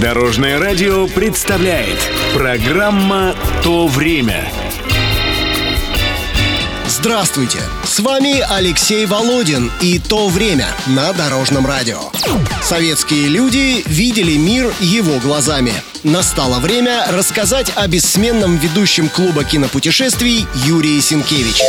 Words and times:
Дорожное 0.00 0.58
радио 0.58 1.06
представляет 1.08 1.98
программа 2.32 3.34
«То 3.62 3.86
время». 3.86 4.50
Здравствуйте! 6.86 7.58
С 7.84 8.00
вами 8.00 8.40
Алексей 8.50 9.04
Володин 9.04 9.70
и 9.82 9.98
«То 9.98 10.28
время» 10.28 10.68
на 10.86 11.12
Дорожном 11.12 11.66
радио. 11.66 11.98
Советские 12.62 13.28
люди 13.28 13.82
видели 13.84 14.38
мир 14.38 14.72
его 14.80 15.18
глазами. 15.18 15.74
Настало 16.02 16.60
время 16.60 17.04
рассказать 17.10 17.70
о 17.76 17.86
бессменном 17.86 18.56
ведущем 18.56 19.10
клуба 19.10 19.44
кинопутешествий 19.44 20.46
Юрии 20.64 20.98
Сенкевиче. 21.00 21.64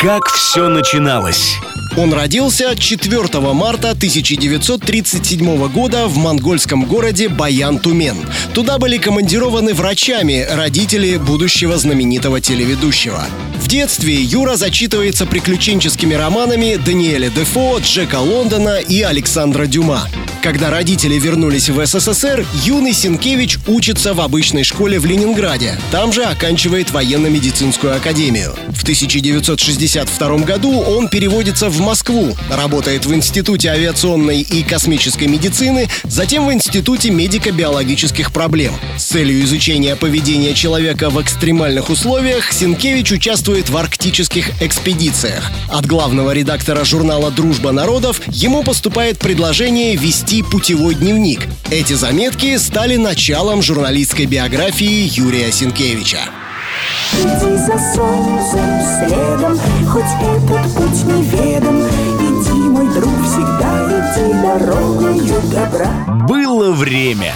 Как 0.00 0.26
все 0.26 0.68
начиналось? 0.68 1.56
Он 2.00 2.14
родился 2.14 2.74
4 2.74 3.40
марта 3.52 3.90
1937 3.90 5.68
года 5.68 6.06
в 6.06 6.16
монгольском 6.16 6.86
городе 6.86 7.28
Баян-Тумен. 7.28 8.16
Туда 8.54 8.78
были 8.78 8.96
командированы 8.96 9.74
врачами 9.74 10.46
родители 10.50 11.18
будущего 11.18 11.76
знаменитого 11.76 12.40
телеведущего. 12.40 13.26
В 13.56 13.68
детстве 13.68 14.14
Юра 14.14 14.56
зачитывается 14.56 15.26
приключенческими 15.26 16.14
романами 16.14 16.76
Даниэля 16.82 17.28
Дефо, 17.28 17.78
Джека 17.80 18.20
Лондона 18.20 18.78
и 18.78 19.02
Александра 19.02 19.66
Дюма. 19.66 20.08
Когда 20.42 20.70
родители 20.70 21.18
вернулись 21.18 21.68
в 21.68 21.84
СССР, 21.84 22.46
юный 22.64 22.94
Сенкевич 22.94 23.58
учится 23.66 24.14
в 24.14 24.22
обычной 24.22 24.64
школе 24.64 24.98
в 24.98 25.04
Ленинграде. 25.04 25.78
Там 25.90 26.14
же 26.14 26.24
оканчивает 26.24 26.90
военно-медицинскую 26.90 27.94
академию. 27.94 28.54
В 28.70 28.82
1962 28.82 30.38
году 30.38 30.80
он 30.80 31.08
переводится 31.08 31.68
в 31.68 31.78
Москву, 31.80 32.34
работает 32.48 33.04
в 33.04 33.14
Институте 33.14 33.68
авиационной 33.68 34.40
и 34.40 34.62
космической 34.62 35.28
медицины, 35.28 35.88
затем 36.04 36.46
в 36.46 36.52
Институте 36.52 37.10
медико-биологических 37.10 38.32
проблем. 38.32 38.72
С 38.96 39.04
целью 39.04 39.44
изучения 39.44 39.94
поведения 39.94 40.54
человека 40.54 41.10
в 41.10 41.20
экстремальных 41.20 41.90
условиях 41.90 42.50
Сенкевич 42.50 43.12
участвует 43.12 43.68
в 43.68 43.76
арктических 43.76 44.62
экспедициях. 44.62 45.52
От 45.68 45.84
главного 45.84 46.30
редактора 46.32 46.84
журнала 46.84 47.30
«Дружба 47.30 47.72
народов» 47.72 48.22
ему 48.28 48.62
поступает 48.62 49.18
предложение 49.18 49.96
вести 50.30 50.42
путевой 50.42 50.94
дневник. 50.94 51.48
Эти 51.70 51.94
заметки 51.94 52.56
стали 52.56 52.96
началом 52.96 53.62
журналистской 53.62 54.26
биографии 54.26 55.08
Юрия 55.18 55.50
Сенкевича. 55.50 56.20
Иди 57.14 57.56
за 57.56 57.76
солнцем 57.94 59.08
следом, 59.08 59.58
хоть 59.88 60.04
этот 60.04 60.74
путь 60.76 61.04
неведом. 61.04 61.80
Иди, 61.80 62.52
мой 62.52 62.94
друг, 62.94 63.12
всегда 63.24 63.88
иди 63.90 64.32
дорогою 64.40 65.42
добра. 65.50 65.90
Было 66.28 66.70
время. 66.70 67.34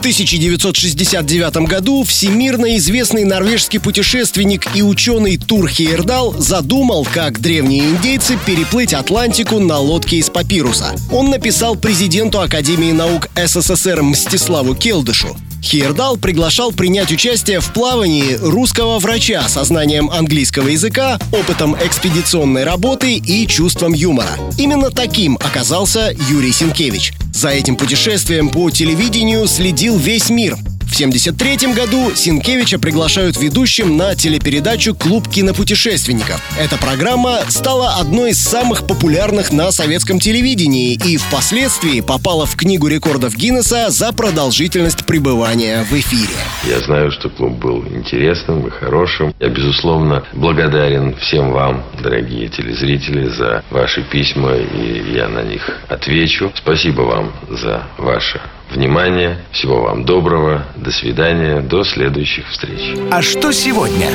В 0.00 0.02
1969 0.02 1.68
году 1.68 2.04
всемирно 2.04 2.78
известный 2.78 3.24
норвежский 3.24 3.78
путешественник 3.78 4.74
и 4.74 4.82
ученый 4.82 5.36
Тур 5.36 5.68
Хейердал 5.68 6.32
задумал, 6.38 7.04
как 7.04 7.38
древние 7.38 7.84
индейцы 7.84 8.38
переплыть 8.46 8.94
Атлантику 8.94 9.58
на 9.58 9.76
лодке 9.76 10.16
из 10.16 10.30
папируса. 10.30 10.96
Он 11.12 11.28
написал 11.28 11.76
президенту 11.76 12.40
Академии 12.40 12.92
наук 12.92 13.28
СССР 13.36 14.02
Мстиславу 14.02 14.74
Келдышу. 14.74 15.36
Хейердал 15.62 16.16
приглашал 16.16 16.72
принять 16.72 17.12
участие 17.12 17.60
в 17.60 17.72
плавании 17.72 18.34
русского 18.40 18.98
врача 18.98 19.48
со 19.48 19.64
знанием 19.64 20.10
английского 20.10 20.68
языка, 20.68 21.18
опытом 21.32 21.76
экспедиционной 21.76 22.64
работы 22.64 23.16
и 23.16 23.46
чувством 23.46 23.92
юмора. 23.92 24.38
Именно 24.58 24.90
таким 24.90 25.36
оказался 25.36 26.14
Юрий 26.28 26.52
Сенкевич. 26.52 27.12
За 27.32 27.50
этим 27.50 27.76
путешествием 27.76 28.48
по 28.48 28.70
телевидению 28.70 29.46
следил 29.46 29.96
весь 29.96 30.30
мир. 30.30 30.56
В 30.90 30.92
1973 30.92 31.72
году 31.72 32.16
Синкевича 32.16 32.80
приглашают 32.80 33.36
ведущим 33.36 33.96
на 33.96 34.16
телепередачу 34.16 34.92
«Клуб 34.92 35.28
кинопутешественников». 35.28 36.42
Эта 36.58 36.76
программа 36.78 37.38
стала 37.48 37.94
одной 38.00 38.30
из 38.30 38.42
самых 38.42 38.88
популярных 38.88 39.52
на 39.52 39.70
советском 39.70 40.18
телевидении 40.18 40.94
и 40.94 41.16
впоследствии 41.16 42.00
попала 42.00 42.44
в 42.44 42.56
Книгу 42.56 42.88
рекордов 42.88 43.36
Гиннесса 43.36 43.90
за 43.90 44.12
продолжительность 44.12 45.06
пребывания 45.06 45.84
в 45.84 45.92
эфире. 45.92 46.34
Я 46.64 46.80
знаю, 46.80 47.12
что 47.12 47.30
клуб 47.30 47.52
был 47.52 47.84
интересным 47.86 48.66
и 48.66 48.70
хорошим. 48.70 49.32
Я, 49.38 49.48
безусловно, 49.48 50.24
благодарен 50.32 51.14
всем 51.18 51.52
вам, 51.52 51.84
дорогие 52.02 52.48
телезрители, 52.48 53.28
за 53.28 53.62
ваши 53.70 54.02
письма, 54.02 54.56
и 54.56 55.14
я 55.14 55.28
на 55.28 55.44
них 55.44 55.70
отвечу. 55.88 56.50
Спасибо 56.56 57.02
вам 57.02 57.32
за 57.48 57.84
ваше 57.96 58.40
внимание. 58.70 59.38
Всего 59.52 59.82
вам 59.82 60.04
доброго. 60.04 60.64
До 60.76 60.90
свидания. 60.90 61.60
До 61.60 61.84
следующих 61.84 62.48
встреч. 62.48 62.96
А 63.10 63.22
что 63.22 63.52
сегодня? 63.52 64.08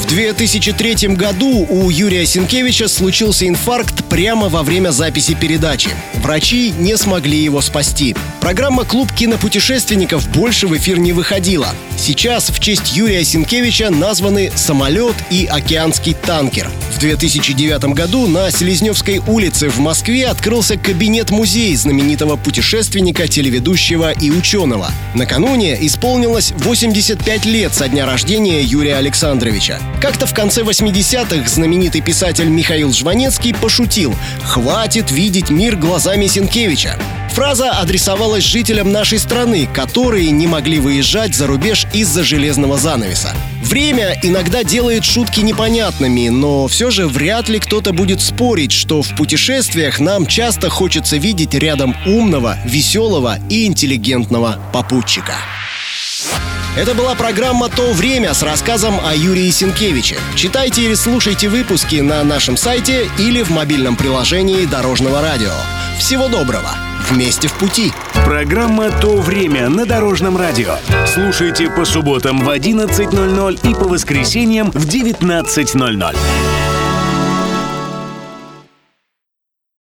В 0.00 0.06
2003 0.06 1.08
году 1.14 1.66
у 1.68 1.90
Юрия 1.90 2.24
Сенкевича 2.24 2.88
случился 2.88 3.46
инфаркт 3.46 4.02
прямо 4.06 4.48
во 4.48 4.62
время 4.62 4.90
записи 4.90 5.34
передачи. 5.34 5.90
Врачи 6.14 6.72
не 6.76 6.96
смогли 6.96 7.38
его 7.38 7.60
спасти. 7.60 8.16
Программа 8.40 8.84
«Клуб 8.84 9.12
кинопутешественников» 9.12 10.28
больше 10.30 10.66
в 10.66 10.76
эфир 10.76 10.98
не 10.98 11.12
выходила. 11.12 11.68
Сейчас 11.98 12.48
в 12.48 12.58
честь 12.58 12.96
Юрия 12.96 13.22
Сенкевича 13.24 13.90
названы 13.90 14.50
«Самолет» 14.56 15.14
и 15.30 15.44
«Океанский 15.44 16.14
танкер». 16.14 16.70
В 16.94 16.98
2009 16.98 17.94
году 17.94 18.26
на 18.26 18.50
Селезневской 18.50 19.18
улице 19.18 19.68
в 19.68 19.78
Москве 19.78 20.26
открылся 20.26 20.76
кабинет-музей 20.76 21.76
знаменитого 21.76 22.36
путешественника, 22.36 23.28
телеведущего 23.28 24.12
и 24.12 24.30
ученого. 24.30 24.90
Накануне 25.14 25.78
исполнилось 25.86 26.52
85 26.56 27.44
лет 27.44 27.74
со 27.74 27.88
дня 27.88 28.06
рождения 28.06 28.62
Юрия 28.62 28.96
Александровича. 28.96 29.78
Как-то 30.00 30.26
в 30.26 30.34
конце 30.34 30.62
80-х 30.62 31.48
знаменитый 31.48 32.00
писатель 32.00 32.48
Михаил 32.48 32.92
Жванецкий 32.92 33.54
пошутил 33.54 34.14
«Хватит 34.42 35.10
видеть 35.10 35.50
мир 35.50 35.76
глазами 35.76 36.26
Сенкевича». 36.26 36.98
Фраза 37.32 37.70
адресовалась 37.70 38.44
жителям 38.44 38.90
нашей 38.92 39.18
страны, 39.18 39.68
которые 39.72 40.30
не 40.30 40.46
могли 40.46 40.80
выезжать 40.80 41.34
за 41.34 41.46
рубеж 41.46 41.86
из-за 41.92 42.24
железного 42.24 42.76
занавеса. 42.76 43.34
Время 43.62 44.18
иногда 44.22 44.64
делает 44.64 45.04
шутки 45.04 45.40
непонятными, 45.40 46.28
но 46.28 46.66
все 46.66 46.90
же 46.90 47.06
вряд 47.06 47.48
ли 47.48 47.60
кто-то 47.60 47.92
будет 47.92 48.20
спорить, 48.20 48.72
что 48.72 49.02
в 49.02 49.14
путешествиях 49.14 50.00
нам 50.00 50.26
часто 50.26 50.68
хочется 50.70 51.18
видеть 51.18 51.54
рядом 51.54 51.94
умного, 52.04 52.58
веселого 52.64 53.38
и 53.48 53.66
интеллигентного 53.66 54.58
попутчика. 54.72 55.36
Это 56.76 56.94
была 56.94 57.16
программа 57.16 57.68
«То 57.68 57.92
время» 57.92 58.32
с 58.32 58.44
рассказом 58.44 59.00
о 59.04 59.12
Юрии 59.12 59.50
Сенкевиче. 59.50 60.16
Читайте 60.36 60.82
или 60.82 60.94
слушайте 60.94 61.48
выпуски 61.48 61.96
на 61.96 62.22
нашем 62.22 62.56
сайте 62.56 63.10
или 63.18 63.42
в 63.42 63.50
мобильном 63.50 63.96
приложении 63.96 64.64
Дорожного 64.66 65.20
радио. 65.20 65.50
Всего 65.98 66.28
доброго! 66.28 66.70
Вместе 67.10 67.48
в 67.48 67.54
пути! 67.54 67.92
Программа 68.24 68.92
«То 68.92 69.16
время» 69.16 69.68
на 69.68 69.84
Дорожном 69.84 70.36
радио. 70.36 70.76
Слушайте 71.06 71.68
по 71.68 71.84
субботам 71.84 72.38
в 72.38 72.48
11.00 72.48 73.68
и 73.68 73.74
по 73.74 73.88
воскресеньям 73.88 74.70
в 74.70 74.86
19.00. 74.86 76.16